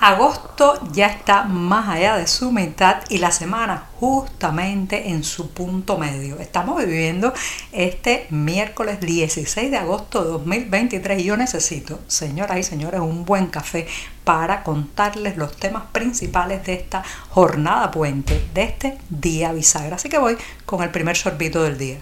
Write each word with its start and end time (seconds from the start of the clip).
Agosto 0.00 0.78
ya 0.92 1.08
está 1.08 1.42
más 1.42 1.88
allá 1.88 2.16
de 2.16 2.28
su 2.28 2.52
mitad 2.52 2.98
y 3.08 3.18
la 3.18 3.32
semana 3.32 3.88
justamente 3.98 5.08
en 5.08 5.24
su 5.24 5.50
punto 5.50 5.98
medio. 5.98 6.38
Estamos 6.38 6.78
viviendo 6.78 7.34
este 7.72 8.28
miércoles 8.30 9.00
16 9.00 9.72
de 9.72 9.76
agosto 9.76 10.22
de 10.22 10.30
2023 10.30 11.20
y 11.20 11.24
yo 11.24 11.36
necesito, 11.36 11.98
señoras 12.06 12.58
y 12.58 12.62
señores, 12.62 13.00
un 13.00 13.24
buen 13.24 13.48
café 13.48 13.88
para 14.22 14.62
contarles 14.62 15.36
los 15.36 15.56
temas 15.56 15.82
principales 15.90 16.64
de 16.64 16.74
esta 16.74 17.02
jornada 17.30 17.90
puente, 17.90 18.48
de 18.54 18.62
este 18.62 18.98
día 19.10 19.52
bisagra. 19.52 19.96
Así 19.96 20.08
que 20.08 20.18
voy 20.18 20.38
con 20.64 20.84
el 20.84 20.90
primer 20.90 21.16
sorbito 21.16 21.64
del 21.64 21.76
día. 21.76 21.98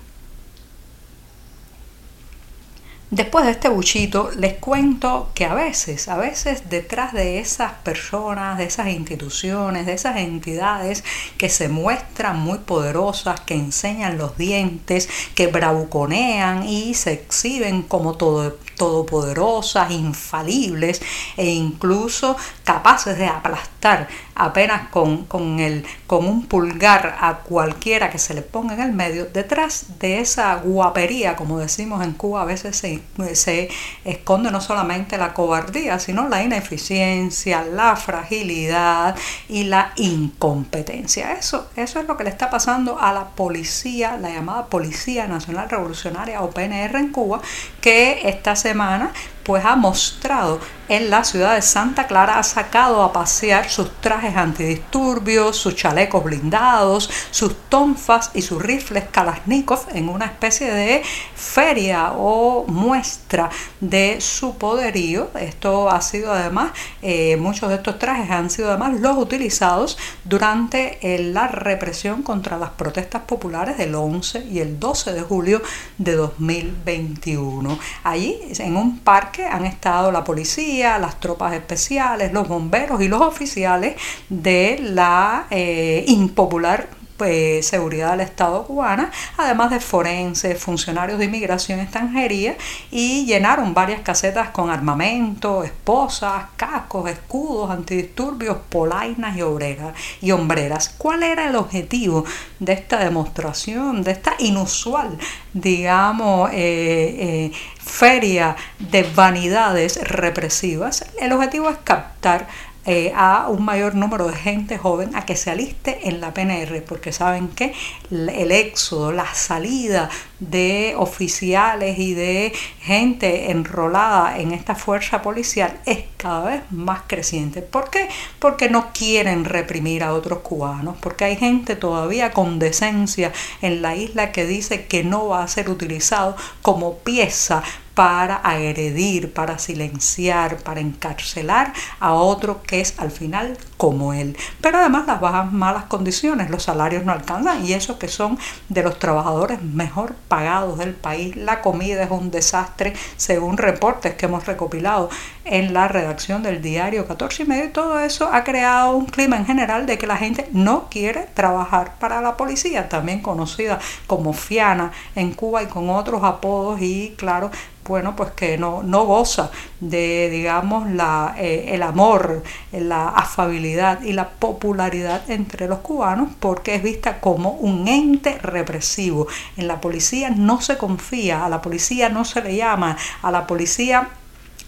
Después 3.11 3.45
de 3.45 3.53
este 3.53 3.69
buchito, 3.69 4.33
les 4.37 4.55
cuento 4.55 5.31
que 5.33 5.45
a 5.45 5.55
veces, 5.55 6.09
a 6.09 6.17
veces 6.17 6.69
detrás 6.69 7.13
de 7.13 7.39
esas 7.39 7.73
personas, 7.85 8.59
de 8.59 8.65
esas 8.65 8.89
instituciones, 8.89 9.87
de 9.87 9.93
esas 9.93 10.17
entidades 10.17 11.05
que 11.39 11.49
se 11.49 11.69
muestran 11.69 12.41
muy 12.41 12.59
poderosas, 12.59 13.39
que 13.43 13.55
enseñan 13.55 14.19
los 14.19 14.37
dientes, 14.37 15.09
que 15.37 15.47
bravuconean 15.47 16.69
y 16.69 16.95
se 16.95 17.13
exhiben 17.13 17.83
como 17.83 18.17
todo, 18.17 18.59
todopoderosas, 18.77 19.91
infalibles 19.91 21.03
e 21.37 21.51
incluso 21.51 22.37
capaces 22.65 23.19
de 23.19 23.27
aplastar 23.27 24.09
apenas 24.37 24.89
con, 24.91 25.25
con, 25.25 25.61
el, 25.61 25.85
con 26.07 26.27
un 26.27 26.47
pulgar 26.47 27.17
a 27.21 27.39
cualquiera 27.39 28.11
que 28.11 28.19
se 28.19 28.35
le 28.35 28.43
ponga 28.43 28.75
en 28.75 28.81
el 28.83 28.93
medio, 28.93 29.27
detrás 29.27 29.99
de 29.99 30.21
esa 30.21 30.57
guapería, 30.57 31.37
como 31.37 31.59
decimos 31.59 32.05
en 32.05 32.13
Cuba, 32.13 32.43
a 32.43 32.45
veces 32.45 32.77
se, 32.77 33.03
se 33.35 33.71
esconde 34.05 34.51
no 34.51 34.61
solamente 34.61 35.17
la 35.17 35.33
cobardía, 35.33 35.99
sino 35.99 36.29
la 36.29 36.43
ineficiencia, 36.43 37.65
la 37.65 37.97
fragilidad 37.97 39.17
y 39.49 39.65
la 39.65 39.93
incompetencia. 39.97 41.33
Eso, 41.33 41.71
eso 41.77 42.01
es 42.01 42.07
lo 42.07 42.17
que 42.17 42.25
le 42.25 42.31
está 42.31 42.51
pasando 42.51 43.01
a 43.01 43.13
la 43.13 43.29
policía, 43.29 44.19
la 44.21 44.31
llamada 44.31 44.67
Policía 44.67 45.27
Nacional 45.27 45.71
Revolucionaria 45.71 46.43
o 46.43 46.51
PNR 46.51 46.99
en 46.99 47.11
Cuba, 47.11 47.41
que 47.81 48.29
esta 48.29 48.55
semana 48.67 49.13
pues 49.47 49.65
ha 49.65 49.77
mostrado 49.77 50.59
en 50.89 51.11
la 51.11 51.25
ciudad 51.25 51.55
de 51.55 51.63
Santa 51.63 52.07
Clara, 52.07 52.39
ha 52.39 52.43
sacado 52.43 53.03
a 53.03 53.13
pasear 53.13 53.69
sus 53.71 53.91
trajes 54.01 54.37
antidisturbios, 54.37 55.57
sus 55.57 55.75
chalecos 55.75 56.23
blindados, 56.23 57.11
sus 57.31 57.55
tonfas 57.69 58.31
y 58.35 58.43
sus 58.43 58.63
rifles 58.63 59.05
Kalashnikov 59.11 59.87
en 59.93 60.09
una 60.09 60.27
especie 60.27 60.73
de 60.73 61.03
feria 61.35 62.13
o 62.13 62.65
muestra 62.69 63.51
de 63.81 64.21
su 64.21 64.57
poderío. 64.59 65.31
Esto 65.39 65.91
ha 65.91 66.01
sido 66.01 66.33
además, 66.33 66.71
eh, 67.03 67.37
muchos 67.37 67.69
de 67.69 67.77
estos 67.77 67.99
trajes 67.99 68.31
han 68.31 68.51
sido 68.51 68.69
además 68.69 69.01
los 69.01 69.17
utilizados 69.17 69.99
durante 70.25 70.99
eh, 71.03 71.19
la 71.23 71.49
represión 71.49 72.23
contra 72.23 72.59
las 72.59 72.71
protestas 72.71 73.23
populares 73.23 73.77
del 73.79 73.95
11 73.95 74.47
y 74.51 74.61
el 74.61 74.79
12 74.79 75.13
de 75.13 75.23
julio 75.23 75.63
de 75.99 76.15
2021. 76.15 77.79
Allí, 78.05 78.39
en 78.59 78.77
un 78.77 78.99
parque 79.01 79.36
han 79.45 79.67
estado 79.67 80.11
la 80.11 80.25
policía, 80.25 80.99
las 80.99 81.21
tropas 81.21 81.53
especiales, 81.53 82.33
los 82.33 82.49
bomberos 82.49 83.03
y 83.03 83.09
los 83.09 83.21
oficiales 83.21 83.97
de 84.29 84.79
la 84.81 85.47
eh, 85.51 86.05
impopular 86.09 86.89
pues, 87.17 87.67
seguridad 87.67 88.11
del 88.13 88.21
Estado 88.21 88.65
cubana, 88.65 89.11
además 89.37 89.71
de 89.71 89.81
forenses, 89.81 90.59
funcionarios 90.59 91.19
de 91.19 91.27
inmigración 91.27 91.81
extranjería, 91.81 92.57
y 92.91 93.25
llenaron 93.27 93.75
varias 93.75 94.01
casetas 94.01 94.51
con 94.51 94.71
armamento, 94.71 95.65
esposas, 95.65 96.45
cascos, 96.57 97.09
escudos, 97.11 97.71
antidisturbios, 97.71 98.59
polainas 98.69 99.37
y, 99.37 99.43
obreras, 99.43 99.95
y 100.21 100.31
hombreras. 100.31 100.95
¿Cuál 100.97 101.23
era 101.23 101.49
el 101.49 101.57
objetivo 101.57 102.25
de 102.59 102.73
esta 102.73 102.99
demostración, 102.99 104.03
de 104.03 104.13
esta 104.13 104.35
inusual, 104.39 105.19
digamos, 105.53 106.51
eh, 106.53 106.57
eh, 106.57 107.53
feria 107.79 108.57
de 108.79 109.03
vanidades 109.15 109.99
represivas? 110.03 111.05
El 111.21 111.33
objetivo 111.33 111.71
es 111.71 111.77
captar 111.85 112.47
eh, 112.87 113.13
a 113.15 113.49
un 113.49 113.65
mayor 113.65 113.95
número 113.95 114.29
de 114.29 114.37
gente 114.37 114.79
joven 114.79 115.15
a 115.17 115.27
que 115.27 115.37
se 115.37 115.51
aliste 115.51 116.09
en 116.09 116.21
la 116.21 116.33
PNR, 116.33 116.83
porque 116.83 117.13
saben 117.13 117.49
que 117.49 117.75
el 118.11 118.53
éxodo, 118.53 119.13
la 119.13 119.35
salida 119.35 120.09
de 120.39 120.95
oficiales 120.97 121.99
y 121.99 122.15
de 122.15 122.53
gente 122.81 123.51
enrolada 123.51 124.39
en 124.39 124.53
esta 124.53 124.75
fuerza 124.75 125.23
policial 125.23 125.81
es 125.85 126.05
cada 126.17 126.45
vez 126.51 126.63
más 126.71 127.03
creciente. 127.07 127.63
¿Por 127.63 127.91
qué? 127.91 128.09
Porque 128.39 128.71
no 128.71 128.93
quieren 128.93 129.45
reprimir 129.45 130.05
a 130.05 130.15
otros 130.15 130.41
cubanos, 130.41 130.97
porque 131.01 131.25
hay 131.25 131.37
gente 131.37 131.77
todavía 131.77 132.31
con 132.31 132.59
decencia 132.59 133.33
en 133.63 133.83
la 133.83 133.97
isla 133.97 134.33
que 134.33 134.47
dice 134.47 134.87
que 134.87 135.05
no 135.05 135.29
va 135.29 135.43
a 135.43 135.49
ser 135.49 135.71
utilizado 135.71 136.37
como 136.63 136.99
pieza 136.99 137.63
para 137.97 138.37
agredir, 138.37 139.33
para 139.33 139.59
silenciar, 139.59 140.59
para 140.59 140.81
encarcelar 140.81 141.73
a 141.99 142.13
otro 142.13 142.63
que 142.63 142.83
es 142.83 142.95
al 142.99 143.11
final 143.11 143.57
como 143.79 144.13
él. 144.13 144.37
Pero 144.61 144.77
además 144.77 145.07
las 145.07 145.19
bajas 145.19 145.51
malas 145.51 145.85
condiciones, 145.85 146.51
los 146.51 146.63
salarios 146.63 147.07
no 147.07 147.13
alcanzan 147.13 147.65
y 147.65 147.73
eso 147.73 147.99
que 147.99 148.09
son 148.09 148.39
de 148.69 148.83
los 148.83 148.99
trabajadores 148.99 149.63
mejor 149.63 150.15
pagados 150.29 150.77
del 150.77 150.93
país. 150.93 151.37
La 151.37 151.63
comida 151.63 152.03
es 152.03 152.11
un 152.11 152.31
desastre 152.31 152.93
según 153.17 153.57
reportes 153.57 154.15
que 154.15 154.27
hemos 154.27 154.45
recopilado 154.45 155.09
en 155.47 155.73
la 155.73 155.89
redacción 155.89 156.43
del 156.43 156.61
diario 156.61 157.07
14 157.07 157.45
y 157.45 157.47
medio. 157.47 157.73
Todo 157.73 158.01
eso 158.01 158.29
ha 158.31 158.45
creado 158.45 158.95
un 158.95 159.07
clima 159.07 159.39
en 159.39 159.47
general 159.47 159.87
de 159.87 159.97
que 159.97 160.07
la 160.07 160.19
gente 160.19 160.47
no 160.53 160.89
quiere 160.91 161.29
trabajar 161.33 161.95
para 161.99 162.21
la 162.21 162.37
policía, 162.37 162.91
también 162.91 163.23
conocida 163.23 163.79
como 164.07 164.35
Fiana 164.35 164.93
en 165.15 165.33
Cuba 165.33 165.63
y 165.63 165.67
con 165.67 165.89
otros 165.89 166.23
apodos 166.25 166.83
y 166.83 167.15
claro, 167.17 167.51
bueno, 167.87 168.17
pues 168.17 168.33
que 168.33 168.59
no, 168.59 168.83
no 168.83 169.05
goza 169.05 169.51
de, 169.81 170.29
digamos, 170.31 170.91
la, 170.91 171.35
eh, 171.39 171.71
el 171.75 171.83
amor, 171.83 172.43
la 172.73 173.09
afabilidad 173.09 174.03
y 174.03 174.13
la 174.13 174.29
popularidad 174.29 175.31
entre 175.31 175.69
los 175.69 175.79
cubanos 175.79 176.31
porque 176.41 176.75
es 176.75 176.83
vista 176.83 177.21
como 177.21 177.53
un 177.53 177.89
ente 177.89 178.39
represivo. 178.39 179.27
En 179.57 179.69
la 179.69 179.81
policía 179.81 180.31
no 180.31 180.61
se 180.61 180.77
confía, 180.77 181.45
a 181.45 181.49
la 181.49 181.63
policía 181.63 182.09
no 182.09 182.25
se 182.25 182.43
le 182.43 182.57
llama, 182.57 182.97
a 183.23 183.31
la 183.31 183.47
policía 183.47 184.09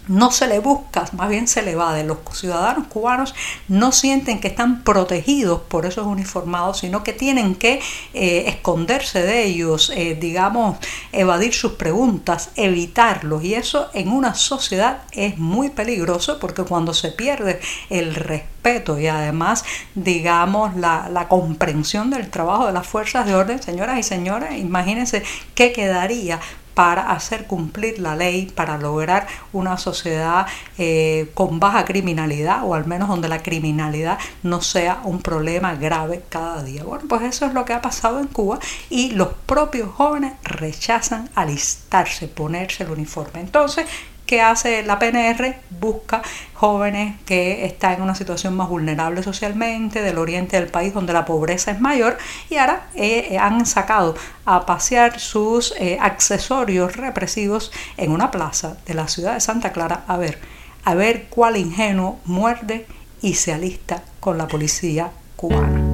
no 0.09 0.31
se 0.31 0.47
le 0.47 0.59
busca, 0.59 1.05
más 1.13 1.29
bien 1.29 1.47
se 1.47 1.61
le 1.61 1.75
va 1.75 1.93
de 1.93 2.03
Los 2.03 2.17
ciudadanos 2.33 2.87
cubanos 2.87 3.35
no 3.67 3.91
sienten 3.91 4.39
que 4.39 4.49
están 4.49 4.83
protegidos 4.83 5.61
por 5.61 5.85
esos 5.85 6.05
uniformados, 6.07 6.79
sino 6.79 7.03
que 7.03 7.13
tienen 7.13 7.55
que 7.55 7.79
eh, 8.13 8.45
esconderse 8.47 9.21
de 9.21 9.45
ellos, 9.45 9.91
eh, 9.95 10.17
digamos, 10.19 10.77
evadir 11.11 11.53
sus 11.53 11.73
preguntas, 11.73 12.49
evitarlos. 12.55 13.43
Y 13.43 13.53
eso 13.53 13.89
en 13.93 14.09
una 14.09 14.33
sociedad 14.33 15.03
es 15.11 15.37
muy 15.37 15.69
peligroso 15.69 16.39
porque 16.39 16.63
cuando 16.63 16.93
se 16.93 17.11
pierde 17.11 17.61
el 17.89 18.15
respeto 18.15 18.99
y 18.99 19.07
además, 19.07 19.63
digamos, 19.93 20.75
la, 20.75 21.07
la 21.09 21.27
comprensión 21.27 22.09
del 22.09 22.29
trabajo 22.29 22.65
de 22.65 22.73
las 22.73 22.87
fuerzas 22.87 23.27
de 23.27 23.35
orden, 23.35 23.61
señoras 23.61 23.99
y 23.99 24.03
señores, 24.03 24.57
imagínense 24.57 25.23
qué 25.53 25.71
quedaría 25.71 26.39
para 26.79 27.11
hacer 27.11 27.45
cumplir 27.45 27.99
la 27.99 28.15
ley, 28.15 28.45
para 28.55 28.77
lograr 28.77 29.27
una 29.51 29.77
sociedad 29.77 30.47
eh, 30.77 31.29
con 31.33 31.59
baja 31.59 31.83
criminalidad 31.83 32.63
o 32.63 32.73
al 32.73 32.85
menos 32.87 33.09
donde 33.09 33.27
la 33.27 33.43
criminalidad 33.43 34.17
no 34.43 34.61
sea 34.61 35.01
un 35.03 35.21
problema 35.21 35.75
grave 35.75 36.23
cada 36.29 36.63
día. 36.63 36.85
Bueno, 36.85 37.03
pues 37.09 37.23
eso 37.23 37.45
es 37.45 37.53
lo 37.53 37.65
que 37.65 37.73
ha 37.73 37.81
pasado 37.81 38.21
en 38.21 38.27
Cuba 38.27 38.59
y 38.89 39.11
los 39.11 39.27
propios 39.45 39.89
jóvenes 39.89 40.35
rechazan 40.43 41.29
alistarse, 41.35 42.29
ponerse 42.29 42.83
el 42.83 42.91
uniforme. 42.91 43.41
Entonces, 43.41 43.85
¿Qué 44.29 44.41
hace 44.41 44.83
la 44.83 44.99
PNR? 44.99 45.55
Busca 45.71 46.21
jóvenes 46.53 47.15
que 47.25 47.65
están 47.65 47.93
en 47.93 48.03
una 48.03 48.13
situación 48.13 48.55
más 48.55 48.69
vulnerable 48.69 49.23
socialmente, 49.23 50.03
del 50.03 50.19
oriente 50.19 50.59
del 50.59 50.69
país 50.69 50.93
donde 50.93 51.13
la 51.13 51.25
pobreza 51.25 51.71
es 51.71 51.81
mayor, 51.81 52.15
y 52.47 52.57
ahora 52.57 52.89
eh, 52.93 53.39
han 53.39 53.65
sacado 53.65 54.13
a 54.45 54.67
pasear 54.67 55.19
sus 55.19 55.73
eh, 55.79 55.97
accesorios 55.99 56.95
represivos 56.95 57.71
en 57.97 58.11
una 58.11 58.29
plaza 58.29 58.77
de 58.85 58.93
la 58.93 59.07
ciudad 59.07 59.33
de 59.33 59.41
Santa 59.41 59.71
Clara 59.71 60.03
a 60.05 60.15
ver, 60.17 60.37
a 60.83 60.93
ver 60.93 61.25
cuál 61.31 61.57
ingenuo 61.57 62.19
muerde 62.25 62.85
y 63.23 63.33
se 63.33 63.51
alista 63.51 64.03
con 64.19 64.37
la 64.37 64.47
policía 64.47 65.09
cubana. 65.37 65.88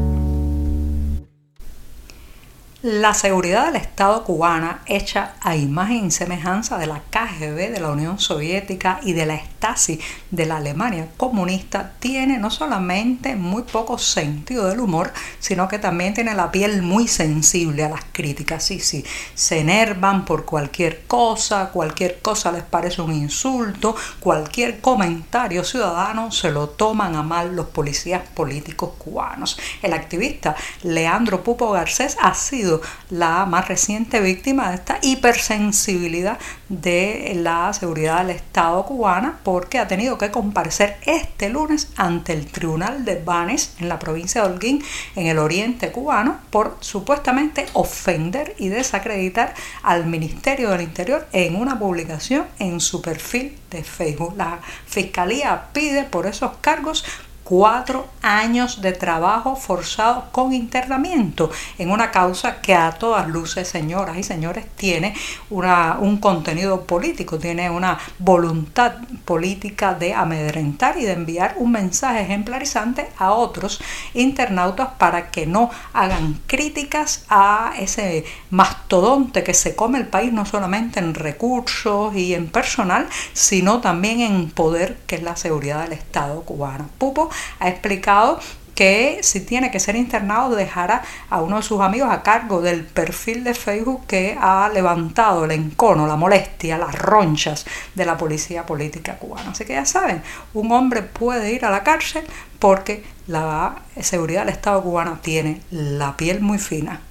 La 2.87 3.15
seguridad 3.15 3.65
del 3.65 3.77
Estado 3.77 4.23
cubana, 4.23 4.81
hecha 4.85 5.33
a 5.41 5.55
imagen 5.55 6.05
y 6.05 6.11
semejanza 6.11 6.77
de 6.77 6.85
la 6.85 7.01
KGB 7.09 7.71
de 7.71 7.79
la 7.79 7.89
Unión 7.89 8.19
Soviética 8.19 8.99
y 9.01 9.13
de 9.13 9.25
la 9.25 9.37
Stasi 9.37 9.99
de 10.29 10.45
la 10.45 10.57
Alemania 10.57 11.07
comunista, 11.17 11.93
tiene 11.97 12.37
no 12.37 12.51
solamente 12.51 13.35
muy 13.35 13.63
poco 13.63 13.97
sentido 13.97 14.67
del 14.67 14.81
humor, 14.81 15.11
sino 15.39 15.67
que 15.67 15.79
también 15.79 16.13
tiene 16.13 16.35
la 16.35 16.51
piel 16.51 16.83
muy 16.83 17.07
sensible 17.07 17.83
a 17.83 17.89
las 17.89 18.05
críticas. 18.11 18.63
Sí, 18.63 18.79
sí, 18.79 19.03
se 19.33 19.61
enervan 19.61 20.23
por 20.23 20.45
cualquier 20.45 21.07
cosa, 21.07 21.71
cualquier 21.71 22.19
cosa 22.21 22.51
les 22.51 22.61
parece 22.61 23.01
un 23.01 23.13
insulto, 23.13 23.95
cualquier 24.19 24.79
comentario 24.79 25.63
ciudadano 25.63 26.31
se 26.31 26.51
lo 26.51 26.69
toman 26.69 27.15
a 27.15 27.23
mal 27.23 27.55
los 27.55 27.65
policías 27.65 28.21
políticos 28.35 28.91
cubanos. 28.99 29.57
El 29.81 29.93
activista 29.93 30.55
Leandro 30.83 31.43
Pupo 31.43 31.71
Garcés 31.71 32.15
ha 32.21 32.35
sido 32.35 32.74
la 33.09 33.45
más 33.45 33.67
reciente 33.67 34.19
víctima 34.19 34.69
de 34.69 34.75
esta 34.75 34.99
hipersensibilidad 35.01 36.37
de 36.69 37.33
la 37.35 37.71
seguridad 37.73 38.19
del 38.19 38.35
Estado 38.35 38.85
cubana 38.85 39.39
porque 39.43 39.79
ha 39.79 39.87
tenido 39.87 40.17
que 40.17 40.31
comparecer 40.31 40.97
este 41.05 41.49
lunes 41.49 41.89
ante 41.95 42.33
el 42.33 42.47
Tribunal 42.47 43.05
de 43.05 43.21
Banes 43.23 43.75
en 43.79 43.89
la 43.89 43.99
provincia 43.99 44.41
de 44.41 44.53
Holguín, 44.53 44.83
en 45.15 45.27
el 45.27 45.37
oriente 45.37 45.91
cubano, 45.91 46.39
por 46.49 46.77
supuestamente 46.79 47.65
ofender 47.73 48.55
y 48.57 48.69
desacreditar 48.69 49.53
al 49.83 50.05
Ministerio 50.05 50.69
del 50.71 50.81
Interior 50.81 51.27
en 51.31 51.55
una 51.55 51.77
publicación 51.77 52.45
en 52.59 52.79
su 52.79 53.01
perfil 53.01 53.57
de 53.69 53.83
Facebook. 53.83 54.35
La 54.37 54.59
Fiscalía 54.87 55.65
pide 55.73 56.03
por 56.03 56.25
esos 56.25 56.51
cargos 56.61 57.03
cuatro 57.45 58.07
años 58.23 58.81
de 58.81 58.91
trabajo 58.91 59.55
forzado 59.55 60.25
con 60.31 60.51
internamiento 60.51 61.51
en 61.77 61.91
una 61.91 62.09
causa 62.09 62.59
que 62.59 62.73
a 62.73 62.91
todas 62.91 63.27
luces, 63.27 63.67
señoras 63.67 64.17
y 64.17 64.23
señores, 64.23 64.65
tiene 64.75 65.13
una, 65.51 65.97
un 65.99 66.17
contenido 66.17 66.85
político, 66.85 67.37
tiene 67.37 67.69
una 67.69 67.99
voluntad 68.17 68.95
política 69.25 69.93
de 69.93 70.15
amedrentar 70.15 70.97
y 70.97 71.05
de 71.05 71.13
enviar 71.13 71.53
un 71.57 71.71
mensaje 71.71 72.21
ejemplarizante 72.21 73.09
a 73.19 73.31
otros 73.31 73.79
internautas 74.15 74.89
para 74.97 75.29
que 75.29 75.45
no 75.45 75.69
hagan 75.93 76.41
críticas 76.47 77.25
a 77.29 77.73
ese 77.79 78.25
mastodonte 78.49 79.43
que 79.43 79.53
se 79.53 79.75
come 79.75 79.99
el 79.99 80.07
país 80.07 80.33
no 80.33 80.47
solamente 80.47 80.99
en 80.99 81.13
recursos 81.13 82.15
y 82.15 82.33
en 82.33 82.47
personal, 82.47 83.07
sino 83.33 83.81
también 83.81 84.21
en 84.21 84.49
poder 84.49 84.97
que 85.05 85.17
es 85.17 85.21
la 85.21 85.35
seguridad 85.35 85.83
del 85.83 85.93
Estado 85.93 86.41
cubano. 86.41 86.89
Pupo 86.97 87.29
ha 87.59 87.69
explicado 87.69 88.39
que 88.75 89.19
si 89.23 89.39
tiene 89.39 89.71
que 89.71 89.79
ser 89.79 89.95
internado 89.95 90.53
dejará 90.53 91.01
a 91.29 91.41
uno 91.41 91.57
de 91.57 91.63
sus 91.63 91.79
amigos 91.79 92.09
a 92.11 92.21
cargo 92.21 92.61
del 92.61 92.83
perfil 92.83 93.43
de 93.45 93.53
Facebook 93.53 94.05
que 94.05 94.37
ha 94.39 94.69
levantado 94.71 95.45
el 95.45 95.51
encono, 95.51 96.05
la 96.05 96.17
molestia, 96.17 96.77
las 96.77 96.93
ronchas 96.93 97.65
de 97.95 98.05
la 98.05 98.17
policía 98.17 98.65
política 98.65 99.17
cubana. 99.17 99.51
Así 99.51 99.63
que 99.63 99.73
ya 99.73 99.85
saben, 99.85 100.21
un 100.53 100.71
hombre 100.73 101.01
puede 101.01 101.53
ir 101.53 101.63
a 101.65 101.71
la 101.71 101.83
cárcel 101.83 102.25
porque 102.59 103.03
la 103.27 103.77
seguridad 104.01 104.41
del 104.41 104.53
Estado 104.53 104.83
cubano 104.83 105.19
tiene 105.21 105.61
la 105.71 106.17
piel 106.17 106.41
muy 106.41 106.59
fina. 106.59 107.01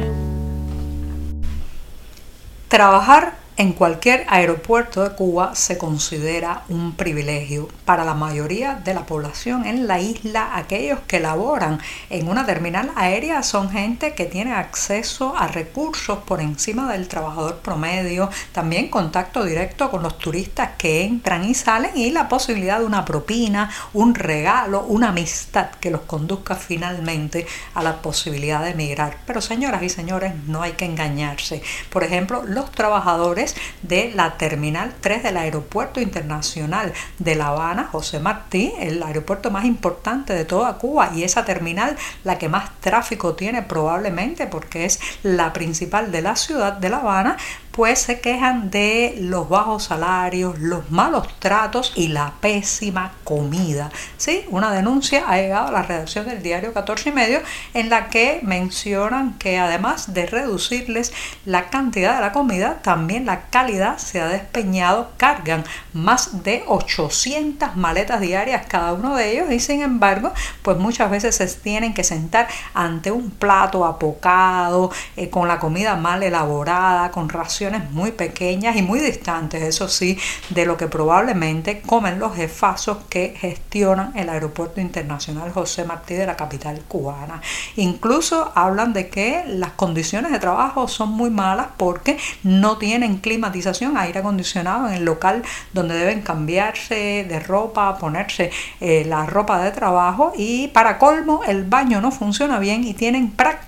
Trabajar 2.68 3.43
en 3.56 3.72
cualquier 3.72 4.26
aeropuerto 4.28 5.04
de 5.04 5.14
Cuba 5.14 5.54
se 5.54 5.78
considera 5.78 6.64
un 6.68 6.96
privilegio. 6.96 7.68
Para 7.84 8.04
la 8.04 8.14
mayoría 8.14 8.74
de 8.74 8.94
la 8.94 9.06
población 9.06 9.64
en 9.64 9.86
la 9.86 10.00
isla, 10.00 10.56
aquellos 10.56 10.98
que 11.06 11.20
laboran 11.20 11.80
en 12.10 12.28
una 12.28 12.46
terminal 12.46 12.90
aérea 12.96 13.44
son 13.44 13.70
gente 13.70 14.14
que 14.14 14.24
tiene 14.24 14.52
acceso 14.52 15.36
a 15.36 15.46
recursos 15.46 16.18
por 16.24 16.40
encima 16.40 16.90
del 16.90 17.06
trabajador 17.06 17.58
promedio, 17.58 18.28
también 18.52 18.88
contacto 18.88 19.44
directo 19.44 19.88
con 19.88 20.02
los 20.02 20.18
turistas 20.18 20.70
que 20.76 21.04
entran 21.04 21.44
y 21.44 21.54
salen 21.54 21.96
y 21.96 22.10
la 22.10 22.28
posibilidad 22.28 22.80
de 22.80 22.86
una 22.86 23.04
propina, 23.04 23.70
un 23.92 24.16
regalo, 24.16 24.82
una 24.82 25.10
amistad 25.10 25.70
que 25.80 25.90
los 25.90 26.00
conduzca 26.02 26.56
finalmente 26.56 27.46
a 27.74 27.84
la 27.84 28.02
posibilidad 28.02 28.64
de 28.64 28.70
emigrar. 28.70 29.18
Pero 29.26 29.40
señoras 29.40 29.82
y 29.84 29.88
señores, 29.88 30.32
no 30.48 30.62
hay 30.62 30.72
que 30.72 30.86
engañarse. 30.86 31.62
Por 31.90 32.02
ejemplo, 32.02 32.42
los 32.44 32.72
trabajadores 32.72 33.43
de 33.82 34.12
la 34.14 34.36
Terminal 34.36 34.94
3 35.00 35.22
del 35.22 35.36
Aeropuerto 35.36 36.00
Internacional 36.00 36.92
de 37.18 37.34
La 37.34 37.48
Habana, 37.48 37.88
José 37.90 38.20
Martí, 38.20 38.72
el 38.78 39.02
aeropuerto 39.02 39.50
más 39.50 39.64
importante 39.64 40.32
de 40.32 40.44
toda 40.44 40.78
Cuba. 40.78 41.10
Y 41.14 41.24
esa 41.24 41.44
terminal 41.44 41.96
la 42.24 42.38
que 42.38 42.48
más 42.48 42.70
tráfico 42.80 43.34
tiene 43.34 43.62
probablemente 43.62 44.46
porque 44.46 44.84
es 44.84 45.00
la 45.22 45.52
principal 45.52 46.12
de 46.12 46.22
la 46.22 46.36
ciudad 46.36 46.72
de 46.74 46.88
La 46.88 46.98
Habana, 46.98 47.36
pues 47.74 47.98
se 47.98 48.20
quejan 48.20 48.70
de 48.70 49.16
los 49.18 49.48
bajos 49.48 49.84
salarios, 49.84 50.60
los 50.60 50.92
malos 50.92 51.26
tratos 51.40 51.92
y 51.96 52.06
la 52.06 52.34
pésima 52.40 53.14
comida. 53.24 53.90
¿Sí? 54.16 54.44
Una 54.48 54.72
denuncia 54.72 55.24
ha 55.26 55.36
llegado 55.38 55.68
a 55.68 55.72
la 55.72 55.82
redacción 55.82 56.26
del 56.26 56.40
diario 56.40 56.72
14 56.72 57.08
y 57.08 57.12
medio 57.12 57.40
en 57.74 57.90
la 57.90 58.10
que 58.10 58.38
mencionan 58.44 59.36
que 59.38 59.58
además 59.58 60.14
de 60.14 60.26
reducirles 60.26 61.12
la 61.46 61.68
cantidad 61.68 62.14
de 62.14 62.20
la 62.20 62.30
comida, 62.30 62.78
también 62.80 63.26
la 63.26 63.46
calidad 63.46 63.98
se 63.98 64.20
ha 64.20 64.28
despeñado, 64.28 65.10
cargan 65.16 65.64
más 65.92 66.44
de 66.44 66.62
800 66.68 67.74
maletas 67.74 68.20
diarias 68.20 68.66
cada 68.68 68.92
uno 68.92 69.16
de 69.16 69.32
ellos 69.32 69.50
y 69.50 69.58
sin 69.58 69.82
embargo, 69.82 70.32
pues 70.62 70.76
muchas 70.76 71.10
veces 71.10 71.34
se 71.34 71.48
tienen 71.48 71.92
que 71.92 72.04
sentar 72.04 72.46
ante 72.72 73.10
un 73.10 73.30
plato 73.30 73.84
apocado, 73.84 74.92
eh, 75.16 75.28
con 75.28 75.48
la 75.48 75.58
comida 75.58 75.96
mal 75.96 76.22
elaborada, 76.22 77.10
con 77.10 77.28
raciones 77.28 77.63
muy 77.90 78.12
pequeñas 78.12 78.76
y 78.76 78.82
muy 78.82 79.00
distantes, 79.00 79.62
eso 79.62 79.88
sí, 79.88 80.18
de 80.50 80.66
lo 80.66 80.76
que 80.76 80.86
probablemente 80.86 81.80
comen 81.80 82.18
los 82.18 82.34
jefazos 82.36 82.98
que 83.08 83.34
gestionan 83.38 84.12
el 84.16 84.28
Aeropuerto 84.28 84.80
Internacional 84.80 85.52
José 85.52 85.84
Martí 85.84 86.14
de 86.14 86.26
la 86.26 86.36
capital 86.36 86.82
cubana. 86.86 87.40
Incluso 87.76 88.52
hablan 88.54 88.92
de 88.92 89.08
que 89.08 89.44
las 89.46 89.72
condiciones 89.72 90.32
de 90.32 90.38
trabajo 90.38 90.88
son 90.88 91.10
muy 91.10 91.30
malas 91.30 91.68
porque 91.76 92.18
no 92.42 92.78
tienen 92.78 93.18
climatización, 93.18 93.96
aire 93.96 94.20
acondicionado 94.20 94.88
en 94.88 94.94
el 94.94 95.04
local 95.04 95.42
donde 95.72 95.94
deben 95.94 96.22
cambiarse 96.22 97.24
de 97.28 97.40
ropa, 97.40 97.98
ponerse 97.98 98.50
eh, 98.80 99.04
la 99.06 99.26
ropa 99.26 99.62
de 99.62 99.70
trabajo 99.70 100.32
y 100.36 100.68
para 100.68 100.98
colmo 100.98 101.40
el 101.46 101.64
baño 101.64 102.00
no 102.00 102.10
funciona 102.10 102.58
bien 102.58 102.84
y 102.84 102.94
tienen 102.94 103.30
prácticamente 103.30 103.63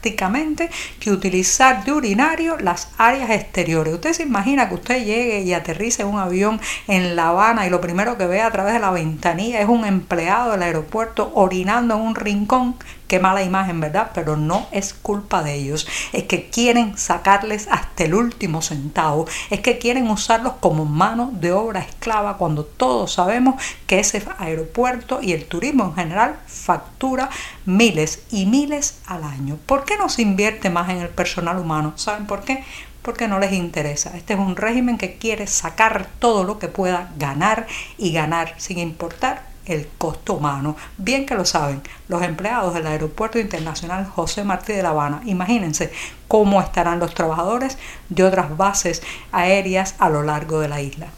que 1.00 1.11
utilizar 1.11 1.85
de 1.85 1.93
urinario 1.93 2.56
las 2.58 2.91
áreas 2.99 3.31
exteriores 3.31 3.94
Usted 3.94 4.12
se 4.12 4.23
imagina 4.23 4.69
que 4.69 4.75
usted 4.75 5.05
llegue 5.05 5.41
y 5.41 5.53
aterrice 5.53 6.05
un 6.05 6.19
avión 6.19 6.60
en 6.86 7.17
La 7.17 7.31
Habana 7.31 7.67
y 7.67 7.70
lo 7.70 7.81
primero 7.81 8.17
que 8.17 8.27
ve 8.27 8.43
a 8.43 8.51
través 8.51 8.75
de 8.75 8.81
la 8.81 8.91
ventanilla 8.91 9.60
es 9.60 9.69
un 9.69 9.84
empleado 9.84 10.53
del 10.53 10.63
aeropuerto 10.63 11.32
orinando 11.34 11.94
en 11.94 12.01
un 12.03 12.15
rincón. 12.15 12.77
Qué 13.06 13.20
mala 13.20 13.43
imagen, 13.43 13.81
¿verdad? 13.81 14.10
Pero 14.15 14.36
no 14.36 14.67
es 14.72 14.93
culpa 14.93 15.43
de 15.43 15.55
ellos. 15.55 15.86
Es 16.13 16.25
que 16.25 16.51
quieren 16.51 16.98
sacarles 16.98 17.69
hasta 17.70 18.05
el 18.05 18.15
último 18.15 18.63
centavo. 18.63 19.27
Es 19.51 19.60
que 19.60 19.79
quieren 19.79 20.10
usarlos 20.10 20.55
como 20.60 20.84
mano 20.84 21.31
de 21.32 21.53
obra 21.53 21.81
esclava 21.81 22.36
cuando 22.36 22.65
todos 22.65 23.13
sabemos 23.13 23.63
que 23.86 24.01
ese 24.01 24.22
aeropuerto 24.39 25.20
y 25.22 25.32
el 25.32 25.46
turismo 25.46 25.84
en 25.84 25.94
general 25.94 26.36
factura 26.46 27.31
miles 27.65 28.25
y 28.31 28.46
miles 28.46 28.98
al 29.06 29.22
año. 29.22 29.58
¿Por 29.67 29.84
qué 29.84 29.96
no 29.96 30.08
se 30.08 30.22
invierte 30.22 30.70
más 30.70 30.89
en 30.91 30.98
el 30.98 31.08
personal 31.08 31.58
humano? 31.58 31.93
¿Saben 31.96 32.27
por 32.27 32.43
qué? 32.43 32.65
porque 33.03 33.29
no 33.29 33.39
les 33.39 33.53
interesa. 33.53 34.17
Este 34.17 34.34
es 34.34 34.41
un 34.41 34.56
régimen 34.56 34.98
que 34.98 35.15
quiere 35.15 35.46
sacar 35.46 36.08
todo 36.19 36.43
lo 36.43 36.58
que 36.58 36.67
pueda 36.67 37.13
ganar 37.17 37.69
y 37.98 38.10
ganar 38.10 38.55
sin 38.56 38.81
importar 38.81 39.44
el 39.67 39.89
costo 39.99 40.35
humano. 40.35 40.77
Bien 40.96 41.27
que 41.27 41.35
lo 41.35 41.44
saben 41.44 41.82
los 42.08 42.23
empleados 42.23 42.75
del 42.75 42.87
Aeropuerto 42.87 43.39
Internacional 43.39 44.06
José 44.06 44.44
Martí 44.44 44.73
de 44.73 44.82
La 44.82 44.91
Habana. 44.91 45.20
Imagínense 45.25 45.93
cómo 46.29 46.61
estarán 46.61 46.99
los 46.99 47.15
trabajadores 47.15 47.79
de 48.08 48.25
otras 48.25 48.56
bases 48.56 49.03
aéreas 49.32 49.94
a 49.99 50.08
lo 50.08 50.23
largo 50.23 50.61
de 50.61 50.69
la 50.69 50.81
isla. 50.81 51.08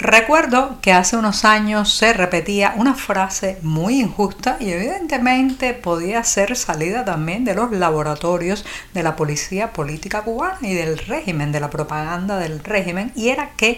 Recuerdo 0.00 0.78
que 0.80 0.92
hace 0.92 1.16
unos 1.16 1.44
años 1.44 1.92
se 1.92 2.12
repetía 2.12 2.74
una 2.76 2.94
frase 2.94 3.58
muy 3.62 4.00
injusta 4.00 4.56
y 4.60 4.70
evidentemente 4.70 5.74
podía 5.74 6.22
ser 6.22 6.54
salida 6.54 7.04
también 7.04 7.44
de 7.44 7.56
los 7.56 7.72
laboratorios 7.72 8.64
de 8.94 9.02
la 9.02 9.16
policía 9.16 9.72
política 9.72 10.22
cubana 10.22 10.58
y 10.62 10.72
del 10.72 10.98
régimen, 10.98 11.50
de 11.50 11.58
la 11.58 11.68
propaganda 11.68 12.38
del 12.38 12.62
régimen, 12.62 13.10
y 13.16 13.30
era 13.30 13.50
que 13.56 13.76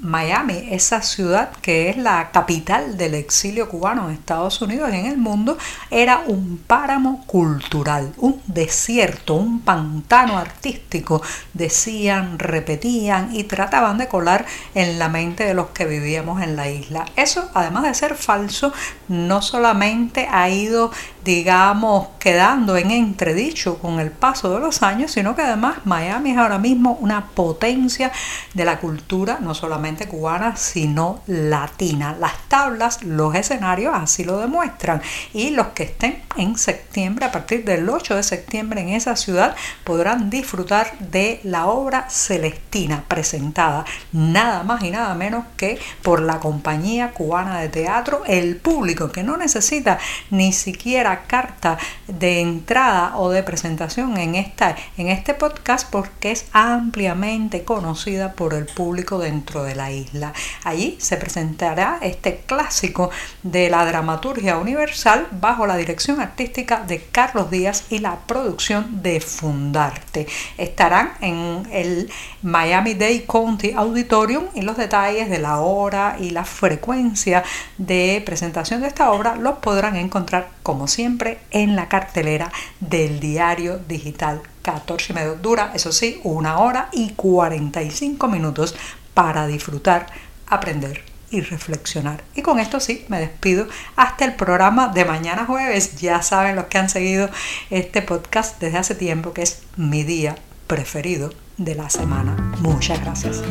Miami, 0.00 0.68
esa 0.70 1.02
ciudad 1.02 1.50
que 1.60 1.90
es 1.90 1.96
la 1.96 2.30
capital 2.30 2.96
del 2.96 3.14
exilio 3.14 3.68
cubano 3.68 4.08
en 4.08 4.14
Estados 4.14 4.60
Unidos 4.62 4.90
y 4.92 4.96
en 4.96 5.06
el 5.06 5.18
mundo, 5.18 5.58
era 5.90 6.22
un 6.26 6.58
páramo 6.66 7.24
cultural, 7.26 8.12
un 8.16 8.40
desierto, 8.46 9.34
un 9.34 9.60
pantano 9.60 10.38
artístico, 10.38 11.22
decían, 11.52 12.38
repetían 12.38 13.34
y 13.34 13.44
trataban 13.44 13.98
de 13.98 14.08
colar 14.08 14.46
en 14.74 14.98
la 14.98 15.08
mente 15.08 15.44
de 15.44 15.54
los 15.54 15.68
que 15.68 15.84
vivíamos 15.84 16.42
en 16.42 16.56
la 16.56 16.70
isla. 16.70 17.04
Eso, 17.16 17.50
además 17.54 17.84
de 17.84 17.94
ser 17.94 18.14
falso, 18.14 18.72
no 19.08 19.42
solamente 19.42 20.28
ha 20.30 20.48
ido 20.48 20.90
digamos, 21.24 22.08
quedando 22.18 22.76
en 22.76 22.90
entredicho 22.90 23.78
con 23.78 24.00
el 24.00 24.10
paso 24.10 24.54
de 24.54 24.60
los 24.60 24.82
años, 24.82 25.12
sino 25.12 25.36
que 25.36 25.42
además 25.42 25.78
Miami 25.84 26.30
es 26.30 26.38
ahora 26.38 26.58
mismo 26.58 26.96
una 27.00 27.26
potencia 27.26 28.10
de 28.54 28.64
la 28.64 28.78
cultura, 28.78 29.38
no 29.40 29.54
solamente 29.54 29.89
cubana, 29.96 30.56
sino 30.56 31.20
latina. 31.26 32.16
Las 32.18 32.48
tablas, 32.48 33.02
los 33.02 33.34
escenarios 33.34 33.94
así 33.94 34.24
lo 34.24 34.38
demuestran. 34.38 35.02
Y 35.32 35.50
los 35.50 35.68
que 35.68 35.84
estén 35.84 36.22
en 36.36 36.56
septiembre, 36.56 37.26
a 37.26 37.32
partir 37.32 37.64
del 37.64 37.88
8 37.88 38.16
de 38.16 38.22
septiembre 38.22 38.80
en 38.80 38.90
esa 38.90 39.16
ciudad, 39.16 39.54
podrán 39.84 40.30
disfrutar 40.30 40.98
de 40.98 41.40
la 41.44 41.66
obra 41.66 42.08
Celestina 42.10 43.04
presentada 43.08 43.84
nada 44.12 44.62
más 44.62 44.82
y 44.82 44.90
nada 44.90 45.14
menos 45.14 45.44
que 45.56 45.78
por 46.02 46.20
la 46.20 46.40
compañía 46.40 47.12
cubana 47.12 47.60
de 47.60 47.68
teatro, 47.68 48.22
el 48.26 48.56
público 48.56 49.10
que 49.10 49.22
no 49.22 49.36
necesita 49.36 49.98
ni 50.30 50.52
siquiera 50.52 51.24
carta 51.26 51.78
de 52.06 52.40
entrada 52.40 53.16
o 53.16 53.30
de 53.30 53.42
presentación 53.42 54.16
en, 54.16 54.34
esta, 54.34 54.76
en 54.96 55.08
este 55.08 55.34
podcast 55.34 55.88
porque 55.90 56.32
es 56.32 56.46
ampliamente 56.52 57.64
conocida 57.64 58.32
por 58.32 58.54
el 58.54 58.66
público 58.66 59.18
dentro 59.18 59.62
de 59.62 59.74
isla. 59.88 60.32
Allí 60.64 60.96
se 60.98 61.16
presentará 61.16 61.98
este 62.02 62.38
clásico 62.44 63.10
de 63.44 63.70
la 63.70 63.84
dramaturgia 63.84 64.58
universal 64.58 65.28
bajo 65.30 65.66
la 65.66 65.76
dirección 65.76 66.20
artística 66.20 66.82
de 66.84 67.00
Carlos 67.12 67.50
Díaz 67.50 67.84
y 67.90 68.00
la 68.00 68.16
producción 68.26 69.02
de 69.02 69.20
Fundarte. 69.20 70.26
Estarán 70.58 71.12
en 71.20 71.68
el 71.70 72.10
Miami 72.42 72.94
Dade 72.94 73.24
County 73.26 73.72
Auditorium 73.72 74.46
y 74.54 74.62
los 74.62 74.76
detalles 74.76 75.30
de 75.30 75.38
la 75.38 75.60
hora 75.60 76.16
y 76.18 76.30
la 76.30 76.44
frecuencia 76.44 77.44
de 77.78 78.22
presentación 78.26 78.80
de 78.80 78.88
esta 78.88 79.12
obra 79.12 79.36
los 79.36 79.58
podrán 79.58 79.96
encontrar 79.96 80.48
como 80.62 80.88
siempre 80.88 81.38
en 81.50 81.76
la 81.76 81.88
cartelera 81.88 82.50
del 82.80 83.20
diario 83.20 83.78
digital 83.78 84.42
14 84.62 85.12
y 85.12 85.16
medio. 85.16 85.34
Dura, 85.36 85.72
eso 85.74 85.92
sí, 85.92 86.20
una 86.24 86.58
hora 86.58 86.88
y 86.92 87.10
45 87.10 88.28
minutos 88.28 88.74
para 89.14 89.46
disfrutar, 89.46 90.06
aprender 90.46 91.02
y 91.30 91.40
reflexionar. 91.40 92.22
Y 92.34 92.42
con 92.42 92.58
esto 92.58 92.80
sí, 92.80 93.04
me 93.08 93.20
despido 93.20 93.66
hasta 93.96 94.24
el 94.24 94.34
programa 94.34 94.88
de 94.88 95.04
mañana 95.04 95.46
jueves. 95.46 96.00
Ya 96.00 96.22
saben 96.22 96.56
los 96.56 96.66
que 96.66 96.78
han 96.78 96.88
seguido 96.88 97.30
este 97.70 98.02
podcast 98.02 98.60
desde 98.60 98.78
hace 98.78 98.94
tiempo 98.94 99.32
que 99.32 99.42
es 99.42 99.62
mi 99.76 100.02
día 100.02 100.36
preferido 100.66 101.32
de 101.56 101.74
la 101.74 101.90
semana. 101.90 102.36
Muchas 102.60 103.00
gracias. 103.00 103.42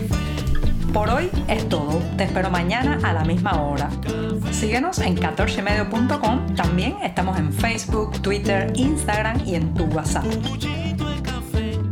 Por 0.94 1.10
hoy 1.10 1.30
es 1.48 1.70
todo. 1.70 2.02
Te 2.18 2.24
espero 2.24 2.50
mañana 2.50 3.00
a 3.04 3.14
la 3.14 3.24
misma 3.24 3.62
hora. 3.62 3.90
Síguenos 4.52 5.00
en 5.00 5.16
14medio.com. 5.16 6.56
También 6.56 6.98
estamos 7.04 7.38
en 7.38 7.54
Facebook, 7.54 8.22
Twitter, 8.22 8.72
Instagram 8.76 9.42
y 9.46 9.56
en 9.56 9.74
tu 9.74 9.86
WhatsApp. 9.86 10.26